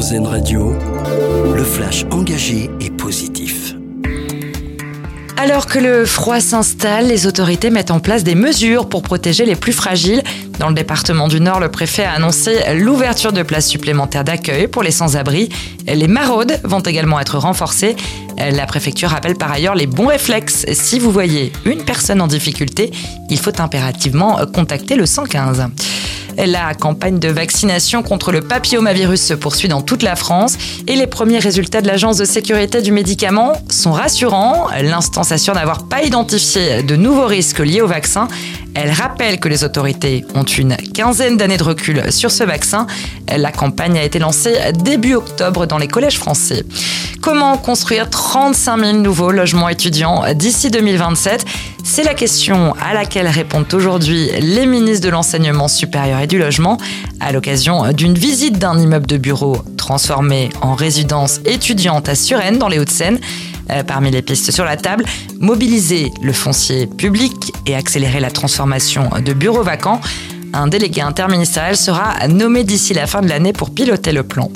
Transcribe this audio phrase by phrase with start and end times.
[0.00, 0.72] Radio,
[1.54, 3.74] le flash engagé et positif.
[5.36, 9.56] Alors que le froid s'installe, les autorités mettent en place des mesures pour protéger les
[9.56, 10.22] plus fragiles.
[10.58, 14.82] Dans le département du Nord, le préfet a annoncé l'ouverture de places supplémentaires d'accueil pour
[14.82, 15.50] les sans-abri.
[15.86, 17.94] Les maraudes vont également être renforcées.
[18.38, 20.64] La préfecture rappelle par ailleurs les bons réflexes.
[20.72, 22.90] Si vous voyez une personne en difficulté,
[23.28, 25.68] il faut impérativement contacter le 115.
[26.36, 30.56] La campagne de vaccination contre le papillomavirus se poursuit dans toute la France
[30.86, 34.68] et les premiers résultats de l'Agence de sécurité du médicament sont rassurants.
[34.82, 38.28] L'instance assure n'avoir pas identifié de nouveaux risques liés au vaccin.
[38.74, 42.86] Elle rappelle que les autorités ont une quinzaine d'années de recul sur ce vaccin.
[43.36, 46.64] La campagne a été lancée début octobre dans les collèges français.
[47.20, 51.44] Comment construire 35 000 nouveaux logements étudiants d'ici 2027
[51.84, 56.78] C'est la question à laquelle répondent aujourd'hui les ministres de l'Enseignement supérieur et du Logement
[57.20, 62.68] à l'occasion d'une visite d'un immeuble de bureau transformé en résidence étudiante à Suresnes dans
[62.68, 63.18] les Hauts-de-Seine.
[63.70, 65.04] Euh, parmi les pistes sur la table,
[65.38, 70.00] mobiliser le foncier public et accélérer la transformation de bureaux vacants.
[70.52, 74.50] Un délégué interministériel sera nommé d'ici la fin de l'année pour piloter le plan.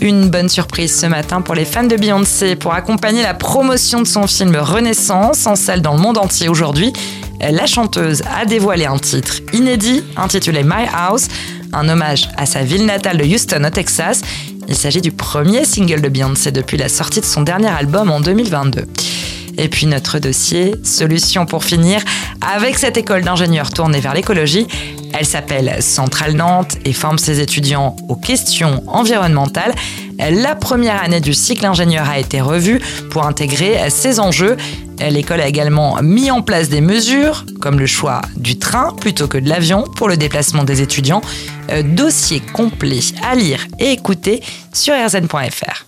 [0.00, 4.06] Une bonne surprise ce matin pour les fans de Beyoncé pour accompagner la promotion de
[4.06, 6.92] son film Renaissance en salle dans le monde entier aujourd'hui.
[7.40, 11.26] La chanteuse a dévoilé un titre inédit intitulé My House,
[11.72, 14.22] un hommage à sa ville natale de Houston au Texas.
[14.68, 18.20] Il s'agit du premier single de Beyoncé depuis la sortie de son dernier album en
[18.20, 18.84] 2022.
[19.58, 22.00] Et puis notre dossier, solution pour finir,
[22.40, 24.66] avec cette école d'ingénieurs tournée vers l'écologie.
[25.12, 29.74] Elle s'appelle Centrale Nantes et forme ses étudiants aux questions environnementales.
[30.18, 34.56] La première année du cycle ingénieur a été revue pour intégrer ces enjeux.
[35.00, 39.38] L'école a également mis en place des mesures, comme le choix du train plutôt que
[39.38, 41.20] de l'avion pour le déplacement des étudiants.
[41.84, 45.87] Dossier complet à lire et écouter sur rzn.fr